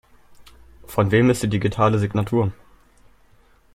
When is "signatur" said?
1.99-2.51